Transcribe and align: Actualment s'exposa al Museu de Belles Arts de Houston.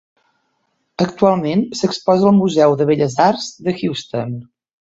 Actualment 1.05 1.61
s'exposa 1.81 2.27
al 2.31 2.35
Museu 2.39 2.75
de 2.81 2.89
Belles 2.93 3.21
Arts 3.29 3.53
de 3.69 3.77
Houston. 3.83 4.37